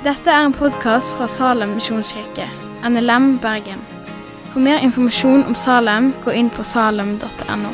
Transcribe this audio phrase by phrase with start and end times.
[0.00, 2.46] Dette er en podkast fra Salem misjonskirke,
[2.88, 3.82] NLM Bergen.
[4.48, 7.72] For mer informasjon om Salem, gå inn på salem.no.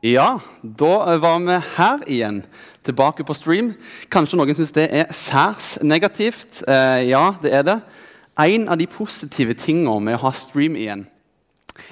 [0.00, 2.42] Ja, da var vi her igjen,
[2.88, 3.74] tilbake på stream.
[4.08, 6.64] Kanskje noen syns det er særs negativt.
[6.64, 7.80] Eh, ja, det er det.
[8.40, 11.10] En av de positive tingene med å ha stream igjen,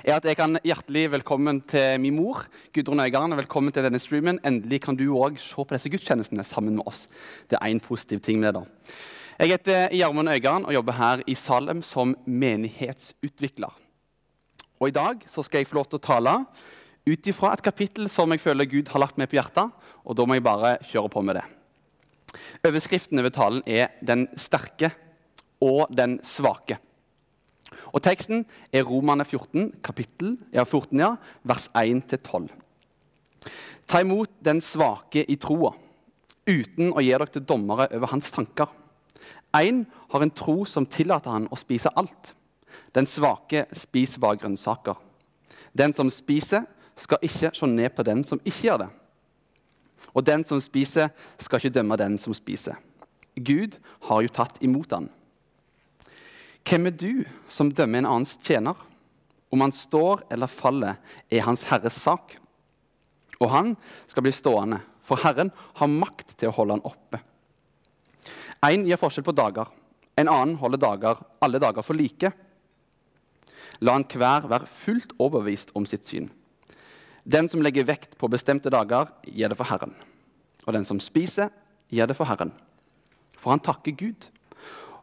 [0.05, 2.43] er at jeg kan hjertelig velkommen til min mor.
[2.75, 4.41] Gudrun Øygarden, velkommen til denne streamen.
[4.45, 7.07] Endelig kan du òg se på disse gudstjenestene sammen med oss.
[7.49, 8.63] Det er én positiv ting med det.
[8.63, 8.99] da.
[9.41, 13.73] Jeg heter Gjermund Øygarden og jobber her i Salem som menighetsutvikler.
[14.81, 16.35] Og I dag så skal jeg få lov til å tale
[17.09, 19.73] ut ifra et kapittel som jeg føler Gud har lagt meg på hjertet.
[20.05, 21.47] Og da må jeg bare kjøre på med det.
[22.65, 24.93] Overskriften over talen er 'Den sterke
[25.61, 26.79] og den svake'.
[27.93, 32.49] Og Teksten er Romane 14, kapittel, ja, 14, ja, vers 1-12.
[33.91, 35.73] Ta imot den svake i troa,
[36.47, 38.71] uten å gi dere til dommere over hans tanker.
[39.57, 42.35] Én har en tro som tillater han å spise alt.
[42.95, 44.95] Den svake spiser bare grønnsaker.
[45.75, 46.67] Den som spiser,
[47.01, 48.89] skal ikke se ned på den som ikke gjør det.
[50.13, 52.77] Og den som spiser, skal ikke dømme den som spiser.
[53.37, 55.09] Gud har jo tatt imot han.
[56.67, 58.79] Hvem er du som dømmer en annens tjener?
[59.51, 62.37] Om han står eller faller, er hans herres sak.
[63.41, 63.75] Og han
[64.07, 67.23] skal bli stående, for Herren har makt til å holde han oppe.
[68.69, 69.71] Én gir forskjell på dager,
[70.21, 72.31] en annen holder dager, alle dager for like.
[73.81, 76.29] La enhver være fullt overbevist om sitt syn.
[77.25, 79.95] Den som legger vekt på bestemte dager, gjør det for Herren.
[80.67, 81.49] Og den som spiser,
[81.91, 82.53] gjør det for Herren,
[83.41, 84.29] for han takker Gud.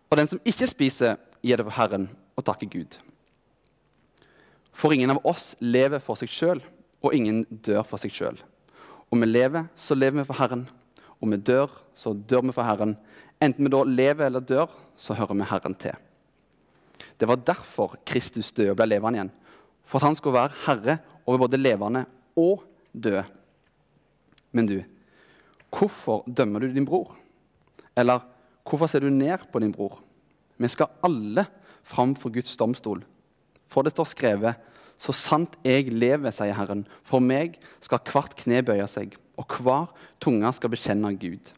[0.07, 2.97] Og den som ikke spiser, gjør det for Herren og takke Gud.
[4.77, 6.61] For ingen av oss lever for seg sjøl,
[7.01, 8.37] og ingen dør for seg sjøl.
[9.13, 10.67] Om vi lever, så lever vi for Herren.
[11.23, 12.97] Om vi dør, så dør vi for Herren.
[13.41, 15.97] Enten vi da lever eller dør, så hører vi Herren til.
[17.17, 19.33] Det var derfor Kristus døde og ble levende igjen.
[19.87, 22.03] For at han skulle være herre over både levende
[22.37, 23.23] og døde.
[24.51, 24.77] Men du,
[25.73, 27.15] hvorfor dømmer du din bror?
[27.97, 28.21] Eller
[28.67, 29.99] hvorfor ser du ned på din bror?
[30.57, 31.45] Vi skal alle
[31.87, 33.03] fram for Guds domstol.
[33.67, 38.63] For det står skrevet så sant jeg lever, sier Herren, for meg skal hvert kne
[38.65, 39.91] bøye seg, og hver
[40.23, 41.51] tunge skal bekjenne Gud.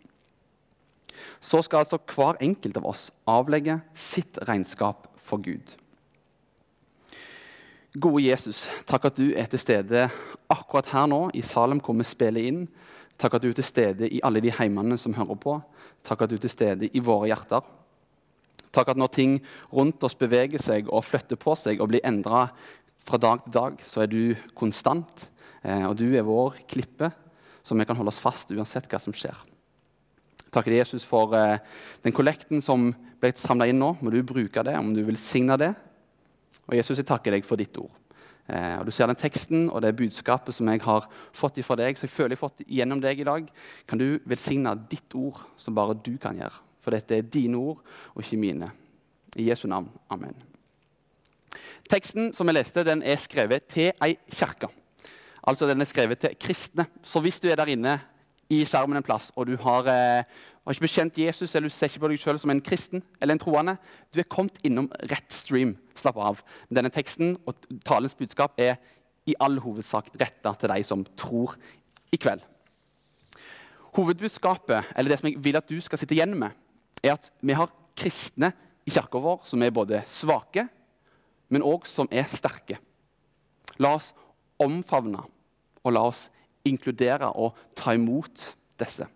[1.40, 5.78] Så skal altså hver enkelt av oss avlegge sitt regnskap for Gud.
[8.00, 10.10] Gode Jesus, takk at du er til stede
[10.52, 12.66] akkurat her nå i Salem, hvor vi spiller inn.
[13.20, 15.56] Takk at du er til stede i alle de heimene som hører på.
[16.06, 17.64] Takk at du er til stede i våre hjerter.
[18.75, 19.38] Takk at når ting
[19.74, 22.47] rundt oss beveger seg og flytter på seg og blir endra
[23.06, 25.30] fra dag til dag, så er du konstant.
[25.63, 27.09] Eh, og du er vår klippe,
[27.66, 29.38] som vi kan holde oss fast uansett hva som skjer.
[30.53, 31.62] Takk Jesus for eh,
[32.06, 32.91] den kollekten som
[33.22, 33.96] ble samla inn nå.
[34.02, 35.74] Må du bruke det, om du vil signe det.
[36.69, 37.91] Og Jesus, jeg takker deg for ditt ord.
[38.50, 41.97] Eh, og Du ser den teksten og det budskapet som jeg har fått fra deg.
[41.97, 43.51] som jeg føler jeg har fått gjennom deg i dag.
[43.88, 46.69] Kan du velsigne ditt ord som bare du kan gjøre?
[46.84, 47.81] For dette er dine ord
[48.16, 48.72] og ikke mine.
[49.35, 49.90] I Jesu navn.
[50.09, 50.35] Amen.
[51.90, 54.69] Teksten som jeg leste, den er skrevet til ei kirke.
[55.47, 56.85] Altså den er skrevet til kristne.
[57.03, 58.00] Så hvis du er der inne
[58.50, 60.23] i skjermen en plass, og du har, eh,
[60.66, 63.34] har ikke bekjent Jesus eller du ser ikke på deg selv som en kristen eller
[63.34, 63.78] en troende,
[64.13, 65.78] du er kommet innom rett stream.
[65.95, 66.44] Slapp av.
[66.69, 68.78] Denne teksten og talens budskap er
[69.28, 71.56] i all hovedsak retta til deg som tror
[72.12, 72.41] i kveld.
[73.95, 76.53] Hovedbudskapet, eller det som jeg vil at du skal sitte igjen med,
[77.04, 78.52] er at vi har kristne
[78.88, 80.66] i kirka vår som er både svake,
[81.50, 82.80] men òg som er sterke.
[83.80, 84.12] La oss
[84.60, 85.22] omfavne
[85.84, 86.28] og la oss
[86.68, 88.50] inkludere og ta imot
[88.80, 89.08] disse.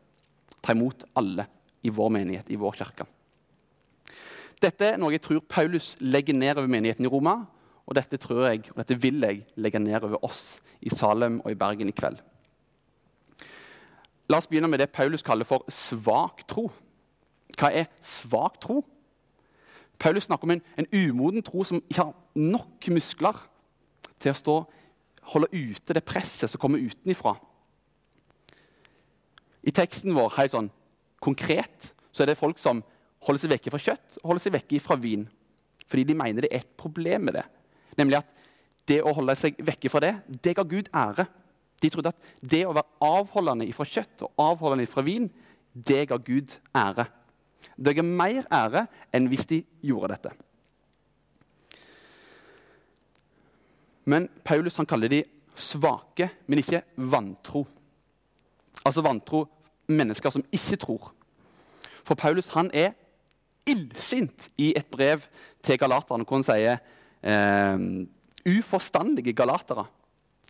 [0.63, 1.45] Ta imot alle
[1.83, 3.07] i vår menighet, i vår kirke.
[4.63, 7.41] Dette er noe jeg tror Paulus legger ned over menigheten i Roma.
[7.83, 11.51] Og dette tror jeg, og dette vil jeg legge ned over oss i Salem og
[11.51, 12.21] i Bergen i kveld.
[14.31, 16.69] La oss begynne med det Paulus kaller for svak tro.
[17.63, 18.81] Hva er svak tro?
[19.95, 23.37] Paulus snakker om en, en umoden tro som ikke har nok muskler
[24.19, 24.55] til å stå
[25.31, 27.37] holde ute det presset som kommer utenifra.
[29.63, 30.67] I teksten vår helt sånn
[31.23, 32.81] konkret så er det folk som
[33.23, 35.23] holder seg vekke fra kjøtt og holder seg vekke fra vin.
[35.87, 37.45] Fordi de mener det er et problem med det.
[37.95, 38.35] Nemlig at
[38.91, 40.13] det å holde seg vekke fra det,
[40.43, 41.29] det ga Gud ære.
[41.79, 45.29] De trodde at det å være avholdende fra kjøtt og avholdende fra vin,
[45.71, 47.07] det ga Gud ære.
[47.77, 50.33] Det er mer ære enn hvis de gjorde dette.
[54.05, 55.23] Men Paulus han kaller de
[55.55, 57.65] svake, men ikke vantro.
[58.83, 59.45] Altså vantro
[59.87, 61.11] mennesker som ikke tror.
[62.03, 62.91] For Paulus han er
[63.69, 65.23] illsint i et brev
[65.63, 66.81] til galaterne, hvor han sier
[67.23, 67.85] eh,
[68.59, 69.85] uforstandige galatere.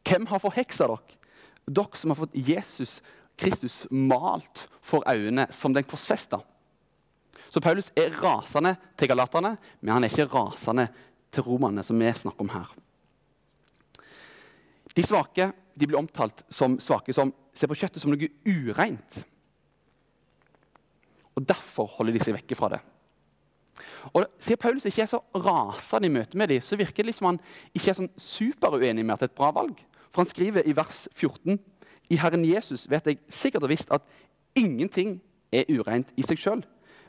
[0.04, 1.20] Hvem har forheksa dere?
[1.70, 2.98] Dere som har fått Jesus
[3.40, 6.42] Kristus malt for øynene som den korsfesta.
[7.54, 10.88] Så Paulus er rasende til galaterne, men han er ikke rasende
[11.32, 12.72] til romerne, som vi snakker om her.
[14.96, 19.20] De svake de blir omtalt som svake som ser på kjøttet som noe ureint.
[21.34, 22.82] Og Derfor holder de seg vekke fra det.
[24.14, 27.32] Og Siden Paulus ikke er så rasende i møte med dem, så virker det som
[27.32, 27.42] han
[27.74, 29.78] ikke er sånn superuenig med at det er et bra valg.
[30.10, 31.58] For han skriver i vers 14.:
[32.10, 34.06] I Herren Jesus vet jeg sikkert og visst at
[34.58, 35.20] ingenting
[35.54, 36.66] er ureint i seg sjøl.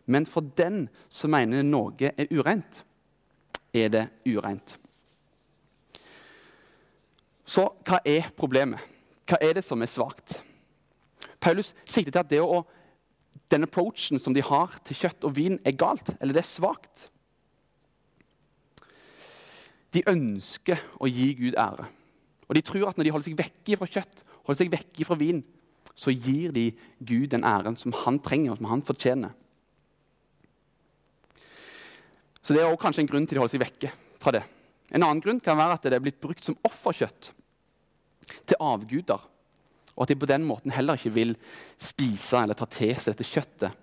[0.07, 2.83] Men for den som mener noe er ureint,
[3.75, 4.77] er det ureint.
[7.45, 8.81] Så hva er problemet?
[9.29, 10.39] Hva er det som er svakt?
[11.41, 12.63] Paulus sikter til at det å,
[13.53, 17.09] den approachen som de har til kjøtt og vin, er galt, eller det er svakt.
[19.95, 21.87] De ønsker å gi Gud ære.
[22.49, 25.17] Og de tror at når de holder seg vekke fra kjøtt, holder seg vekke fra
[25.21, 25.41] vin,
[25.95, 29.37] så gir de Gud den æren som han trenger, og som han fortjener.
[32.45, 34.43] Så Det er også kanskje en grunn til de holder seg vekke fra det.
[34.93, 37.31] En annen grunn kan være at det er blitt brukt som offerkjøtt
[38.45, 39.23] til avguder.
[39.95, 41.33] Og at de på den måten heller ikke vil
[41.81, 43.81] spise eller ta til seg dette kjøttet.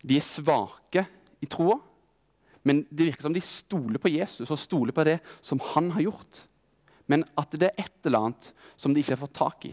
[0.00, 1.04] De er svake
[1.42, 1.76] i troa,
[2.64, 6.06] men det virker som de stoler på Jesus og stoler på det som han har
[6.06, 6.44] gjort.
[7.10, 9.66] Men at det er et eller annet som de ikke har fått tak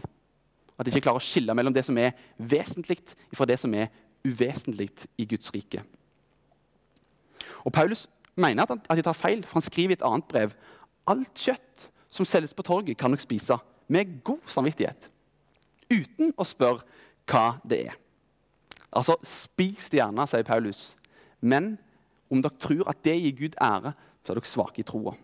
[0.74, 2.98] At de ikke klarer å skille mellom det som er vesentlig,
[3.36, 3.92] fra det som er
[4.26, 5.84] uvesentlig i Guds rike.
[7.64, 8.06] Og Paulus
[8.36, 10.54] mener at, at de tar feil, for han skriver i et annet brev
[11.08, 13.58] alt kjøtt som selges på torget, kan dere spise
[13.88, 15.08] med god samvittighet.
[15.88, 16.84] Uten å spørre
[17.28, 17.96] hva det er.
[18.88, 20.92] Altså, Spis det gjerne, sier Paulus.
[21.40, 21.76] Men
[22.32, 23.94] om dere tror at det gir Gud ære,
[24.24, 25.14] så er dere svake i troa.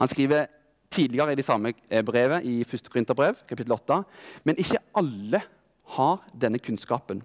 [0.00, 0.48] Han skriver
[0.94, 2.90] tidligere i det samme eh, brevet, i 1.
[2.90, 4.00] Korinterbrev, kapittel 8,
[4.46, 5.42] men ikke alle
[5.96, 7.22] har denne kunnskapen.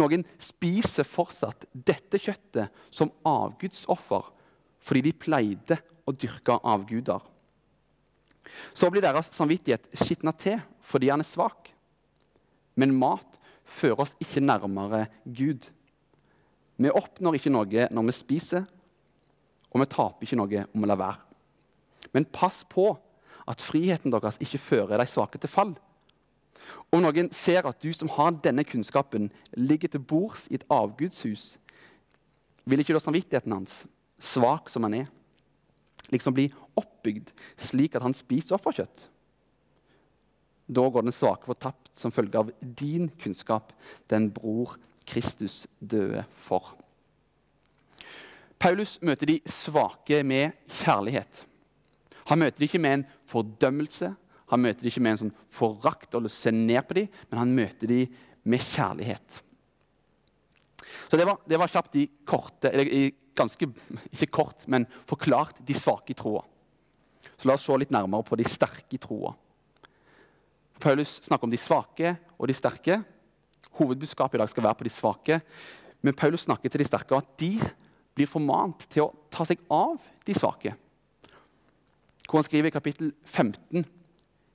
[0.00, 4.32] Noen spiser fortsatt dette kjøttet som avgudsoffer
[4.84, 7.22] fordi de pleide å dyrke avguder.
[8.76, 11.70] Så blir deres samvittighet skitna til fordi han er svak.
[12.76, 15.70] Men mat fører oss ikke nærmere Gud.
[16.76, 18.64] Vi oppnår ikke noe når vi spiser,
[19.70, 21.20] og vi taper ikke noe om vi lar være.
[22.14, 22.90] Men pass på
[23.50, 25.74] at friheten deres ikke fører de svake til fall.
[26.92, 31.56] Om noen ser at du som har denne kunnskapen, ligger til bords i et avgudshus,
[32.64, 33.82] vil ikke da samvittigheten hans,
[34.18, 35.10] svak som han er,
[36.12, 39.08] liksom bli oppbygd slik at han spiser offerkjøtt?
[40.64, 43.74] Da går den svake fortapt som følge av din kunnskap,
[44.08, 46.72] den bror Kristus døde for.
[48.58, 51.42] Paulus møter de svake med kjærlighet.
[52.30, 54.14] Han møter dem ikke med en fordømmelse
[54.52, 57.54] han møter dem ikke med en sånn forakt eller se ned på dem, men han
[57.56, 59.40] møter dem med kjærlighet.
[61.08, 62.90] Så Det var, det var kjapt i korte, eller
[63.36, 63.68] ganske,
[64.12, 66.42] ikke kort, men forklart de svake i troa.
[67.38, 69.32] Så la oss se litt nærmere på de sterke i troa.
[70.80, 72.98] Paulus snakker om de svake og de sterke.
[73.78, 75.40] Hovedbudskapet i dag skal være på de svake.
[76.04, 77.56] Men Paulus snakker til de sterke at de
[78.14, 80.74] blir formant til å ta seg av de svake.
[82.28, 83.86] Hvor han skriver i kapittel 15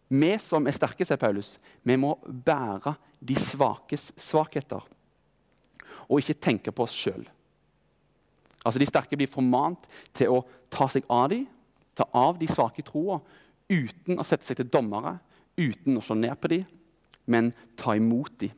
[0.10, 1.54] vi som er sterke, sier Paulus,
[1.86, 4.82] vi må bære de svakes svakheter.
[6.10, 7.28] Og ikke tenke på oss sjøl.
[8.66, 9.86] Altså, de sterke blir formant
[10.18, 10.42] til å
[10.74, 11.46] ta seg av dem,
[11.96, 13.20] ta av de svake i troa,
[13.70, 15.20] uten å sette seg til dommere,
[15.60, 16.66] uten å slå ned på dem,
[17.30, 18.56] men ta imot dem.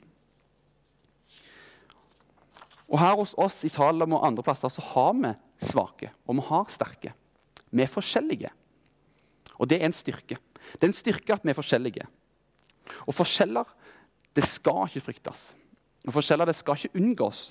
[2.92, 5.32] Og Her hos oss i Salem og andre plasser så har vi
[5.64, 7.14] svake, og vi har sterke.
[7.72, 8.52] Vi er forskjellige.
[9.60, 10.40] Og det er en styrke.
[10.74, 12.08] Det er en styrke at vi er forskjellige.
[13.08, 13.68] Og forskjeller
[14.36, 15.52] det skal ikke fryktes.
[16.08, 17.42] Og Forskjeller det skal ikke unngås.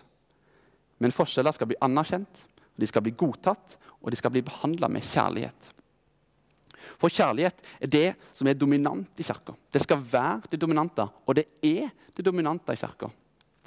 [1.00, 2.46] Men forskjeller skal bli anerkjent,
[2.80, 5.70] de skal bli godtatt, og de skal bli behandla med kjærlighet.
[7.00, 9.54] For kjærlighet er det som er dominant i kirka.
[9.72, 13.10] Det skal være det dominante, og det er det dominante i kirka.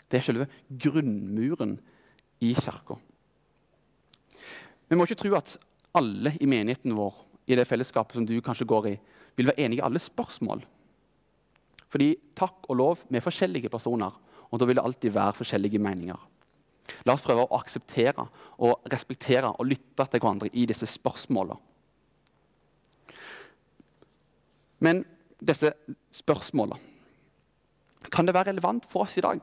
[0.10, 1.78] Det er selve grunnmuren
[2.42, 2.98] i kirka.
[4.90, 5.56] Vi må ikke tro at
[5.98, 8.98] alle i menigheten vår i det fellesskapet som du kanskje går i,
[9.36, 10.63] vil være enig i alle spørsmål.
[11.94, 14.13] Fordi takk og lov, vi er forskjellige personer,
[14.50, 16.30] og da vil det alltid være forskjellige meninger.
[17.08, 18.25] La oss prøve å akseptere
[18.66, 21.60] og respektere og lytte til hverandre i disse spørsmålene.
[24.84, 25.06] Men
[25.40, 25.70] disse
[26.12, 26.92] spørsmålene
[28.12, 29.40] Kan det være relevant for oss i dag?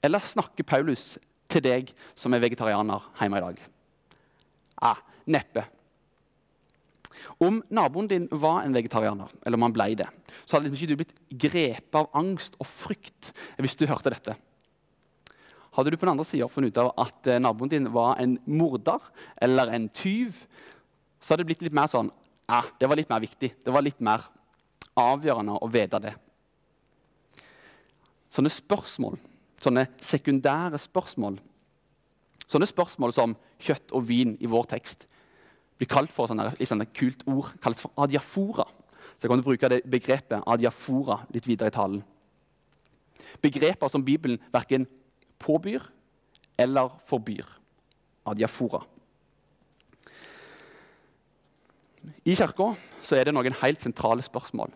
[0.00, 1.18] Eller snakker Paulus
[1.50, 3.58] til deg som er vegetarianer hjemme i dag?
[4.80, 5.64] Ah, neppe.
[7.42, 10.06] Om naboen din var en vegetarianer, eller om han ble det,
[10.44, 14.36] så hadde liksom ikke du blitt grepet av angst og frykt hvis du hørte dette.
[15.76, 18.38] Hadde du på den andre sida funnet ut av at eh, naboen din var en
[18.46, 19.04] morder
[19.42, 20.44] eller en tyv,
[21.20, 22.10] så hadde det blitt litt mer sånn
[22.50, 23.52] ah, Det var litt mer viktig.
[23.62, 24.24] Det var litt mer
[24.98, 26.14] avgjørende å vite det.
[28.30, 29.18] Sånne spørsmål,
[29.62, 31.38] sånne sekundære spørsmål,
[32.50, 35.06] sånne spørsmål som kjøtt og vin i vår tekst,
[35.80, 38.66] blir kalt for sånne, litt et kult ord, kalles for adiafora.
[39.16, 42.02] Så jeg kan bruke det begrepet adiafora litt videre i talen.
[43.40, 44.84] Begreper som Bibelen verken
[45.40, 45.88] påbyr
[46.60, 47.48] eller forbyr.
[48.28, 48.82] Adiafora.
[52.28, 52.74] I Kirka
[53.16, 54.72] er det noen helt sentrale spørsmål.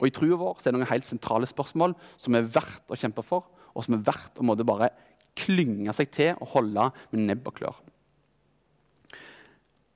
[0.00, 3.26] Og I trua vår er det noen helt sentrale spørsmål som er verdt å kjempe
[3.26, 4.94] for, og som er verdt å bare
[5.38, 7.78] klynge seg til og holde med nebb og klør.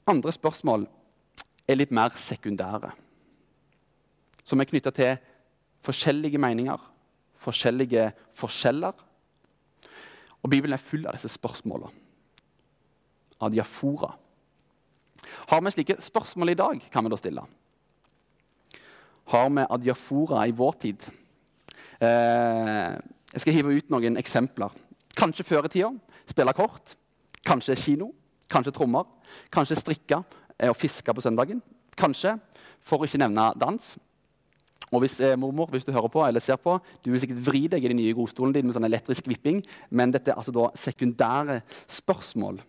[0.06, 0.84] Andre spørsmål
[1.66, 2.92] er litt mer sekundære.
[4.46, 5.16] Som er knytta til
[5.82, 6.78] forskjellige meninger,
[7.42, 8.94] forskjellige forskjeller.
[10.42, 11.90] Og Bibelen er full av disse spørsmålene.
[13.50, 14.14] diafora.
[15.48, 17.42] Har vi slike spørsmål i dag, kan vi da stille?
[19.26, 21.02] Har vi adiafora i vår tid?
[22.00, 22.96] Eh,
[23.32, 24.70] jeg skal hive ut noen eksempler.
[25.16, 25.90] Kanskje før i tida
[26.26, 26.96] spille kort.
[27.44, 28.12] Kanskje kino.
[28.52, 29.06] Kanskje trommer.
[29.52, 30.22] Kanskje strikke
[30.70, 31.62] og fiske på søndagen.
[31.96, 32.36] Kanskje,
[32.84, 33.94] for å ikke nevne dans.
[34.92, 37.64] Og hvis eh, mormor hvis du hører på eller ser på, du vil sikkert vri
[37.72, 40.68] deg i den nye godstolen din med sånn elektrisk vipping, men dette er altså da
[40.78, 41.58] sekundære
[41.90, 42.60] spørsmål.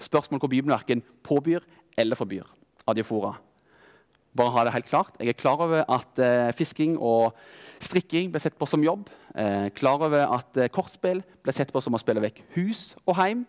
[0.00, 2.46] Spørsmål hvor Bibelen verken påbyr eller forbyr.
[2.86, 3.32] adiofora.
[4.36, 5.14] Bare ha det helt klart.
[5.18, 7.34] Jeg er klar over at eh, fisking og
[7.82, 9.08] strikking ble sett på som jobb.
[9.34, 13.16] Eh, klar over at eh, kortspill ble sett på som å spille vekk hus og
[13.18, 13.46] heim.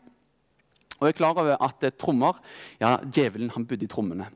[0.98, 2.40] Og jeg er klar over at eh, trommer
[2.82, 4.30] ja, Djevelen han bodde i trommene.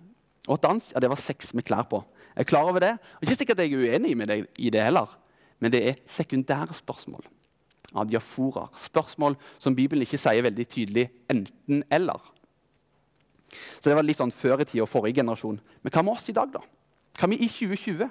[0.50, 2.02] Og dans ja, det var sex med klær på.
[2.32, 2.96] Jeg er klar over det.
[3.18, 5.10] Og ikke sikkert jeg er uenig med deg i det heller,
[5.62, 7.26] men det er sekundære spørsmål.
[8.02, 8.70] Adiaforer.
[8.80, 12.22] Spørsmål som Bibelen ikke sier veldig tydelig enten-eller.
[13.52, 15.60] Så det var litt sånn før i tida og forrige generasjon.
[15.84, 16.62] Men hva med oss i dag, da?
[17.20, 18.08] Hva med i 2020?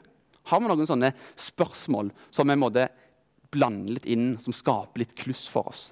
[0.50, 2.88] Har vi noen sånne spørsmål som vi måtte
[3.50, 5.88] blande litt inn, som skaper litt kluss for oss?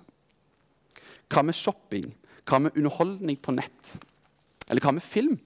[1.32, 2.06] Hva med shopping?
[2.48, 3.94] Hva med underholdning på nett?
[4.68, 5.36] Eller hva med film?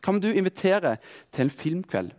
[0.00, 1.00] Hva om du inviterer
[1.32, 2.12] til en filmkveld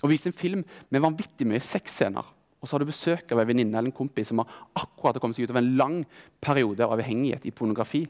[0.00, 2.24] og viser en film med vanvittig mye sexscener?
[2.60, 5.38] Og så har du besøk av en venninne eller en kompis som har akkurat kommet
[5.38, 5.96] seg ut av en lang
[6.44, 8.02] periode av avhengighet i pornografi.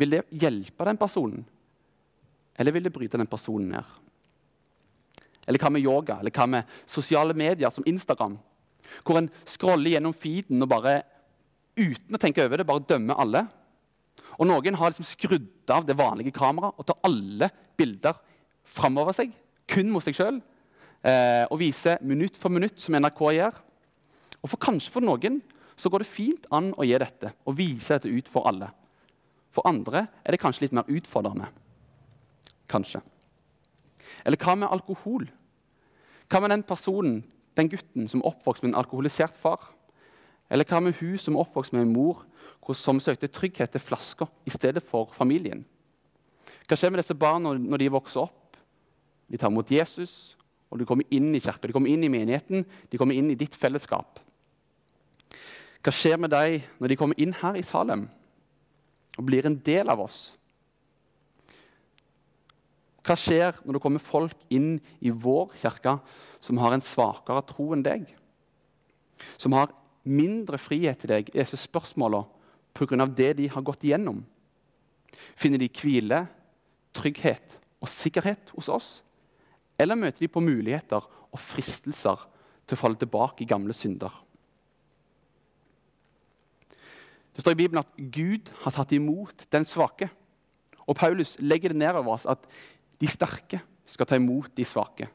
[0.00, 1.44] Vil det hjelpe den personen,
[2.56, 3.96] eller vil det bryte den personen ned?
[5.48, 8.36] Eller hva med yoga, eller hva med sosiale medier som Instagram?
[9.04, 11.00] Hvor en scroller gjennom feeden og bare
[11.78, 13.46] uten å tenke over det, bare dømmer alle.
[14.40, 18.16] Og noen har liksom skrudd av det vanlige kameraet og tar alle bilder
[18.64, 19.34] framover seg,
[19.68, 20.40] kun mot seg sjøl,
[21.04, 23.58] eh, og viser minutt for minutt, som NRK gjør.
[24.40, 25.42] Og for kanskje for noen
[25.80, 28.70] så går det fint an å gi dette og vise dette ut for alle.
[29.52, 31.50] For andre er det kanskje litt mer utfordrende.
[32.70, 33.02] Kanskje.
[34.24, 35.26] Eller hva med alkohol?
[36.30, 37.20] Hva med den personen,
[37.58, 39.72] den gutten som er oppvokst med en alkoholisert far?
[40.50, 42.24] Eller hva med hun som er oppvokst med en mor
[42.76, 45.64] som søkte trygghet til flasker i stedet for familien?
[46.68, 48.58] Hva skjer med disse barna når de vokser opp?
[49.30, 50.36] De tar imot Jesus,
[50.70, 53.38] og de kommer inn i kirka, de kommer inn i menigheten, de kommer inn i
[53.38, 54.20] ditt fellesskap.
[55.80, 58.04] Hva skjer med dem når de kommer inn her i Salem
[59.16, 60.20] og blir en del av oss?
[63.06, 65.96] Hva skjer når det kommer folk inn i vår kirke
[66.42, 68.04] som har en svakere tro enn deg?
[69.40, 69.72] Som har
[70.04, 72.22] mindre frihet til deg i disse spørsmåla
[72.74, 73.06] pga.
[73.06, 74.24] det de har gått igjennom?
[75.36, 76.26] Finner de hvile,
[76.94, 79.02] trygghet og sikkerhet hos oss?
[79.78, 81.00] Eller møter de på muligheter
[81.30, 82.26] og fristelser
[82.66, 84.12] til å falle tilbake i gamle synder?
[87.34, 90.10] Det står i Bibelen at Gud har tatt imot den svake.
[90.84, 92.42] Og Paulus legger det ned over oss at
[93.00, 95.06] de sterke skal ta imot de svake.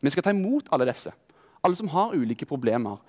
[0.00, 1.10] Vi skal ta imot alle disse,
[1.64, 3.00] alle som har ulike problemer.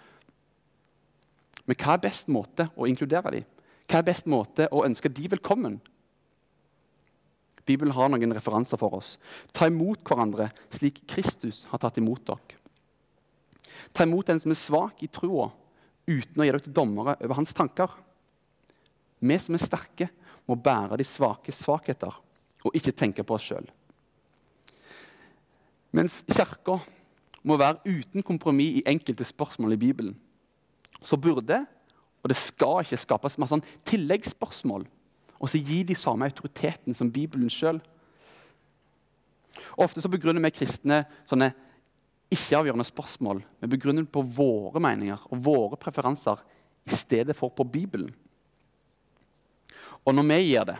[1.66, 3.52] Men hva er best måte å inkludere dem?
[3.86, 5.80] Hva er best måte å ønske de velkommen?
[7.66, 9.16] Bibelen har noen referanser for oss.
[9.54, 12.60] Ta imot hverandre slik Kristus har tatt imot dere.
[13.94, 15.50] Ta imot den som er svak i troa,
[16.06, 17.90] uten å gi dere til dommere over hans tanker.
[19.20, 20.10] Vi som er sterke,
[20.46, 22.14] må bære de svake svakheter
[22.66, 23.66] og ikke tenke på oss sjøl.
[25.96, 26.78] Mens Kirka
[27.46, 30.16] må være uten kompromiss i enkelte spørsmål i Bibelen,
[31.04, 31.62] så burde,
[32.24, 34.86] og det skal ikke skapes masse sånn tilleggsspørsmål,
[35.36, 37.82] og så gi de samme autoriteten som Bibelen sjøl.
[39.80, 41.52] Ofte så begrunner vi kristne sånne
[42.34, 46.42] ikke-avgjørende spørsmål Vi begrunner på våre meninger og våre preferanser
[46.86, 48.10] i stedet for på Bibelen.
[50.06, 50.78] Og når vi gjør det,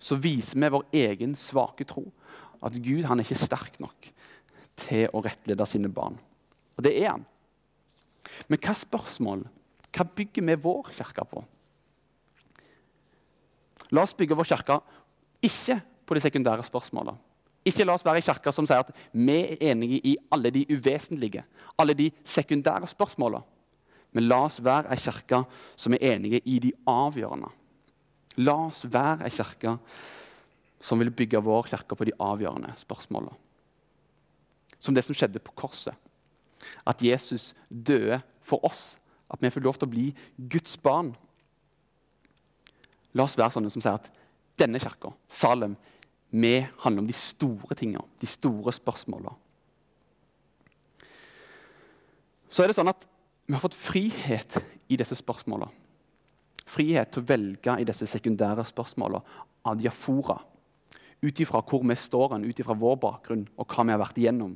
[0.00, 2.04] så viser vi vår egen svake tro.
[2.64, 4.10] At Gud han er ikke sterk nok
[4.80, 6.18] til å rettlede sine barn.
[6.76, 7.24] Og det er han.
[8.48, 9.44] Men hva spørsmål
[9.94, 11.44] hva bygger vi vår kirke på?
[13.94, 14.80] La oss bygge vår kirke
[15.44, 17.20] ikke på de sekundære spørsmålene.
[17.64, 20.66] Ikke la oss være en kirke som sier at vi er enige i alle de
[20.68, 21.44] uvesentlige,
[21.80, 23.44] alle de sekundære spørsmålene.
[24.14, 25.40] Men la oss være en kirke
[25.76, 27.48] som er enige i de avgjørende.
[28.44, 29.78] La oss være en kirke
[30.84, 33.32] som vil bygge vår kirke på de avgjørende spørsmålene.
[34.78, 35.96] Som det som skjedde på korset.
[36.86, 38.96] At Jesus døde for oss.
[39.30, 41.14] At vi får lov til å bli Guds barn.
[43.14, 44.10] La oss være sånne som sier at
[44.58, 45.74] denne kirka, Salem,
[46.34, 49.34] vi handler om de store tingene, de store spørsmålene.
[52.50, 53.06] Så er det sånn at
[53.46, 54.58] vi har fått frihet
[54.90, 55.70] i disse spørsmålene.
[56.70, 60.38] Frihet til å velge i disse sekundære spørsmålene av diafora.
[61.24, 64.54] Ut ifra hvor vi står, ut ifra vår bakgrunn og hva vi har vært igjennom.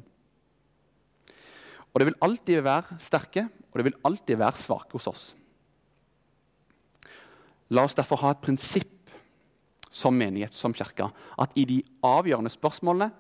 [1.95, 5.25] Og Det vil alltid være sterke og det vil alltid være svake hos oss.
[7.71, 9.13] La oss derfor ha et prinsipp
[9.93, 13.11] som menighet, som kirke, at i de avgjørende spørsmålene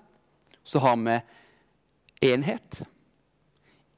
[0.64, 1.16] så har vi
[2.32, 2.82] enhet.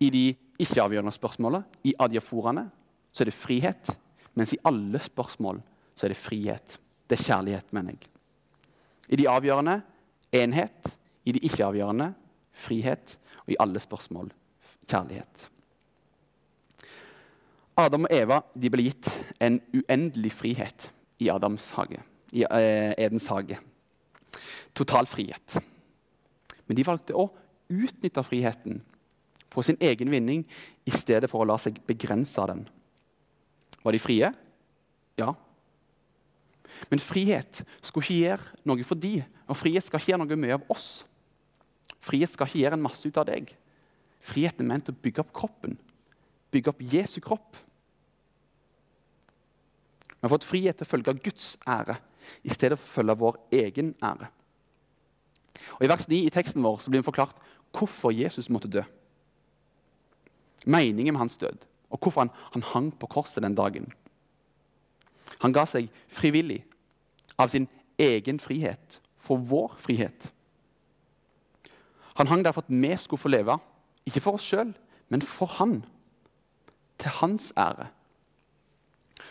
[0.00, 0.24] I de
[0.60, 2.66] ikke-avgjørende spørsmålene, i adiaforaene,
[3.12, 3.90] så er det frihet.
[4.34, 5.60] Mens i alle spørsmål
[5.96, 6.78] så er det frihet.
[7.08, 8.10] Det er kjærlighet, mener jeg.
[9.10, 9.80] I de avgjørende
[10.32, 10.92] enhet.
[11.26, 12.12] I de ikke-avgjørende
[12.52, 13.18] frihet.
[13.44, 14.30] Og i alle spørsmål
[14.90, 15.48] kjærlighet.
[17.80, 19.08] Adam og Eva ble gitt
[19.40, 23.58] en uendelig frihet i hage i eh, Edens hage.
[24.74, 25.58] Total frihet.
[26.66, 27.30] Men de valgte å
[27.70, 28.82] utnytte friheten
[29.50, 30.44] for sin egen vinning
[30.86, 32.66] i stedet for å la seg begrense av den.
[33.82, 34.30] Var de frie?
[35.18, 35.32] Ja.
[36.90, 39.16] Men frihet skulle ikke gjøre noe for de,
[39.50, 40.88] og frihet skal ikke gjøre noe mye av oss.
[42.00, 43.50] Frihet skal ikke gjøre en masse ut av deg.
[44.20, 45.78] Frihet er ment å bygge opp kroppen,
[46.52, 47.56] bygge opp Jesu kropp.
[50.10, 51.96] Vi har fått frihet til å følge Guds ære
[52.44, 54.28] i stedet for å følge vår egen ære.
[55.78, 57.40] Og I vers 9 i teksten vår blir det forklart
[57.76, 58.82] hvorfor Jesus måtte dø.
[60.66, 63.88] Meningen med hans død, og hvorfor han, han hang på korset den dagen.
[65.40, 66.60] Han ga seg frivillig,
[67.40, 70.28] av sin egen frihet, for vår frihet.
[72.18, 73.56] Han hang der for at vi skulle få leve,
[74.06, 74.74] ikke for oss sjøl,
[75.08, 75.84] men for han.
[76.98, 77.88] Til hans ære.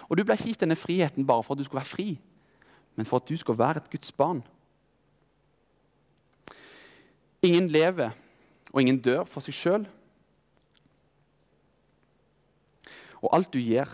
[0.09, 2.19] Og Du ble ikke gitt denne friheten bare for at du skulle være fri,
[2.95, 4.43] men for at du skulle være et Guds barn.
[7.41, 8.09] Ingen lever,
[8.73, 9.87] og ingen dør for seg sjøl.
[13.21, 13.89] Og alt du gjør,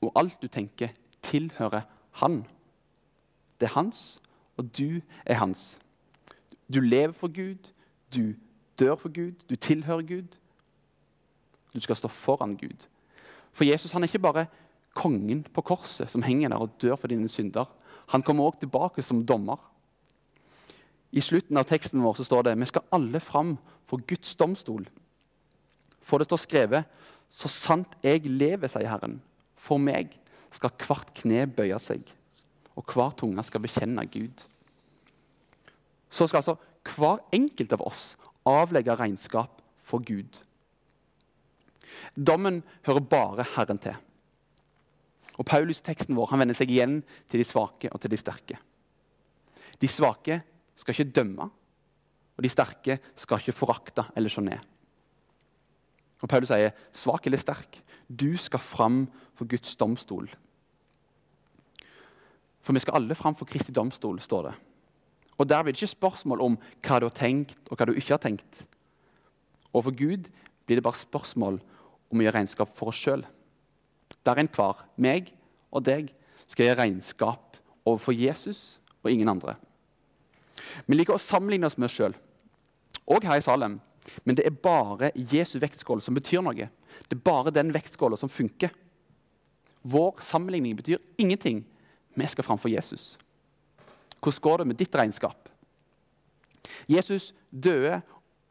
[0.00, 0.88] og alt du tenker,
[1.22, 2.46] tilhører Han.
[3.60, 4.20] Det er hans,
[4.56, 5.80] og du er hans.
[6.74, 7.72] Du lever for Gud,
[8.14, 8.34] du
[8.78, 10.36] dør for Gud, du tilhører Gud.
[11.74, 12.86] Du skal stå foran Gud.
[13.52, 14.46] For Jesus han er ikke bare
[14.94, 17.64] kongen på korset som henger der og dør for dine synder.
[18.08, 19.58] Han kommer også tilbake som dommer.
[21.12, 23.56] I slutten av teksten vår så står det vi skal alle fram
[23.88, 24.88] for Guds domstol.
[26.00, 26.84] For det står skrevet
[27.30, 29.18] så sant jeg lever, sier Herren,
[29.56, 30.14] for meg
[30.54, 32.00] skal hvert kne bøye seg,
[32.72, 34.46] og hver tunge skal bekjenne Gud.
[36.08, 36.56] Så skal altså
[36.88, 38.14] hver enkelt av oss
[38.48, 40.40] avlegge regnskap for Gud.
[42.14, 43.96] Dommen hører bare Herren til.
[45.38, 48.58] Og Paulus teksten vår han vender seg igjen til de svake og til de sterke.
[49.78, 50.40] De svake
[50.78, 51.46] skal ikke dømme,
[52.38, 54.58] og de sterke skal ikke forakte eller se ned.
[56.18, 57.78] Og Paulus sier, 'Svak eller sterk,
[58.10, 60.28] du skal fram for Guds domstol.'
[62.60, 64.54] For vi skal alle fram for Kristi domstol, står det.
[65.38, 68.16] Og Der blir det ikke spørsmål om hva du har tenkt og hva du ikke
[68.16, 68.66] har tenkt.
[69.72, 70.26] Og for Gud
[70.66, 71.60] blir det bare spørsmål
[72.10, 73.24] om å gjøre regnskap for oss sjøl
[74.28, 75.32] der enhver, meg
[75.72, 76.10] og deg,
[76.48, 79.54] skal gjøre regnskap overfor Jesus og ingen andre.
[80.88, 82.16] Vi liker å sammenligne oss med oss sjøl,
[83.08, 83.78] òg her i Salem.
[84.24, 86.68] Men det er bare Jesu vektskål som betyr noe.
[87.08, 88.72] Det er bare den vektskåla som funker.
[89.84, 91.60] Vår sammenligning betyr ingenting.
[92.16, 93.16] Vi skal framfor Jesus.
[94.18, 95.48] Hvordan går det med ditt regnskap?
[96.88, 98.00] Jesus døde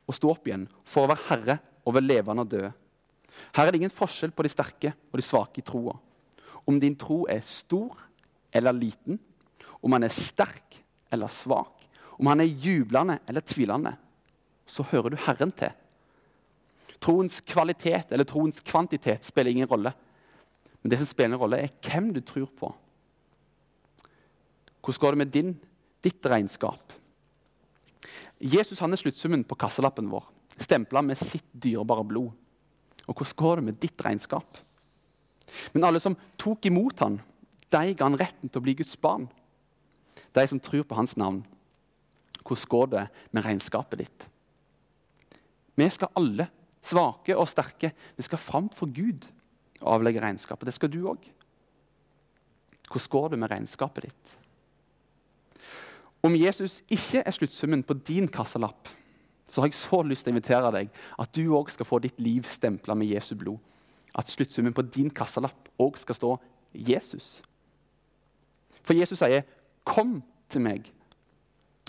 [0.08, 2.72] og sto opp igjen for å være herre over levende og døde.
[3.56, 5.96] Her er det ingen forskjell på de sterke og de svake i troa.
[6.68, 8.00] Om din tro er stor
[8.56, 9.20] eller liten,
[9.84, 10.80] om han er sterk
[11.14, 11.86] eller svak,
[12.18, 13.94] om han er jublende eller tvilende,
[14.68, 15.72] så hører du Herren til.
[17.04, 19.94] Troens kvalitet eller troens kvantitet spiller ingen rolle.
[20.82, 22.72] Men det som spiller en rolle, er hvem du tror på.
[24.88, 25.50] Hvordan går det med din,
[26.00, 26.94] ditt regnskap?
[28.40, 30.24] Jesus han er sluttsummen på kassalappen vår,
[30.56, 32.32] stempla med sitt dyrebare blod.
[33.04, 34.62] Og hvordan går det med ditt regnskap?
[35.74, 37.20] Men alle som tok imot han,
[37.68, 39.28] de ga han retten til å bli Guds barn.
[40.32, 41.42] De som tror på hans navn.
[42.48, 44.28] Hvordan går det med regnskapet ditt?
[45.76, 46.48] Vi skal alle,
[46.80, 49.28] svake og sterke, vi skal fram for Gud
[49.82, 50.72] og avlegge regnskapet.
[50.72, 51.20] Det skal du òg.
[52.88, 54.38] Hvordan går det med regnskapet ditt?
[56.26, 58.90] Om Jesus ikke er sluttsummen på din kassalapp,
[59.50, 62.20] så har jeg så lyst til å invitere deg at du òg skal få ditt
[62.20, 63.62] liv stempla med Jesu blod.
[64.18, 66.34] At sluttsummen på din kassalapp òg skal stå
[66.74, 67.42] Jesus.
[68.84, 69.44] For Jesus sier,
[69.86, 70.92] 'Kom til meg,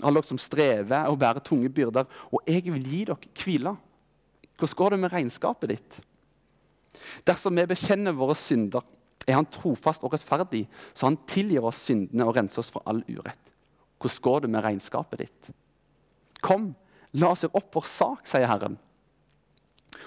[0.03, 3.77] alle dere som strever og bærer tunge byrder, og jeg vil gi dere hvile.'
[4.59, 6.01] Hvordan går det med regnskapet ditt?
[7.27, 8.81] Dersom vi bekjenner våre synder,
[9.27, 13.03] er Han trofast og rettferdig, så Han tilgir oss syndene og renser oss for all
[13.07, 13.53] urett.
[13.99, 15.49] Hvordan går det med regnskapet ditt?
[16.41, 16.71] Kom,
[17.19, 18.77] la oss gjøre opp vår sak, sier Herren.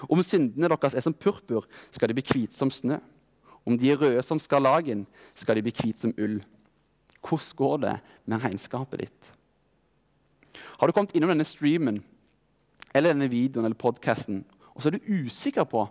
[0.09, 2.97] Om syndene deres er som purpur, skal de bli hvite som snø.
[3.63, 5.05] Om de er røde som skarlagen,
[5.37, 6.41] skal de bli hvite som ull.
[7.23, 7.93] Hvordan går det
[8.25, 9.29] med regnskapet ditt?
[10.79, 12.01] Har du kommet innom denne streamen
[12.93, 15.85] eller denne videoen eller podkasten, og så er du usikker på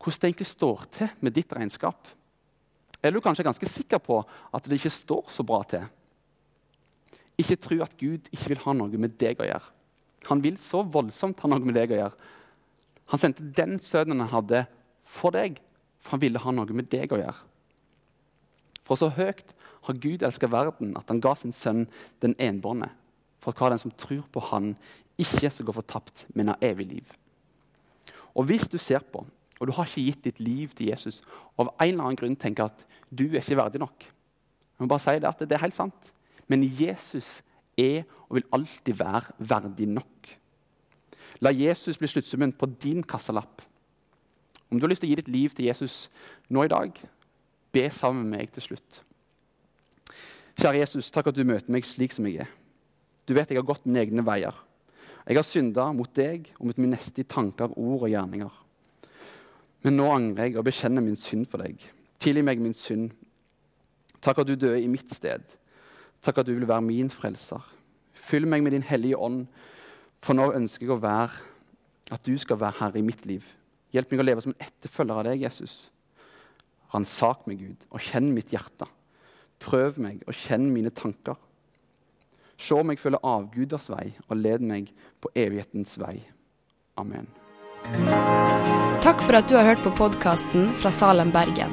[0.00, 2.08] hvordan det egentlig står til med ditt regnskap?
[3.02, 4.20] Eller du er kanskje ganske sikker på
[4.54, 5.84] at det ikke står så bra til?
[7.40, 9.76] Ikke tro at Gud ikke vil ha noe med deg å gjøre.
[10.28, 12.28] Han vil så voldsomt ha noe med deg å gjøre.
[13.10, 14.64] Han sendte den sønnen han hadde,
[15.08, 15.58] for deg,
[16.02, 17.46] for han ville ha noe med deg å gjøre.
[18.86, 19.54] For så høyt
[19.86, 21.86] har Gud elsket verden at han ga sin sønn
[22.22, 22.90] den enbårne,
[23.40, 24.74] for at hver den som tror på han,
[25.20, 27.12] ikke skal gå fortapt, men ha evig liv.
[28.34, 29.24] Og hvis du ser på,
[29.60, 31.20] og du har ikke gitt ditt liv til Jesus,
[31.56, 34.88] og av en eller annen grunn tenker at du er ikke verdig nok Jeg må
[34.88, 36.06] bare si det at det er helt sant.
[36.50, 37.40] Men Jesus
[37.78, 40.30] er og vil alltid være verdig nok.
[41.40, 43.62] La Jesus bli sluttsummen på din kassalapp.
[44.70, 46.08] Om du har lyst til å gi ditt liv til Jesus
[46.50, 46.94] nå i dag,
[47.72, 49.00] be sammen med meg til slutt.
[50.58, 52.50] Kjære Jesus, takk at du møter meg slik som jeg er.
[53.26, 54.56] Du vet jeg har gått mine egne veier.
[55.26, 58.58] Jeg har synda mot deg og mot min neste i tanker, ord og gjerninger.
[59.86, 61.78] Men nå angrer jeg og bekjenner min synd for deg.
[62.20, 63.14] Tilgi meg min synd.
[64.20, 65.44] Takk at du døde i mitt sted.
[66.24, 67.62] Takk at du vil være min frelser.
[68.12, 69.46] Fyll meg med din hellige ånd,
[70.20, 71.46] for nå ønsker jeg å være
[72.12, 73.46] at du skal være herre i mitt liv.
[73.94, 75.88] Hjelp meg å leve som en etterfølger av deg, Jesus.
[76.92, 78.88] Ransak meg, Gud, og kjenn mitt hjerte.
[79.62, 81.38] Prøv meg og kjenn mine tanker.
[82.60, 86.18] Se om jeg følger avguders vei, og led meg på evighetens vei.
[87.00, 87.30] Amen.
[89.00, 91.72] Takk for at du har hørt på podkasten fra Salem, Bergen.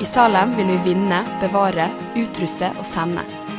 [0.00, 1.90] I Salem vil vi vinne, bevare,
[2.22, 3.26] utruste og sende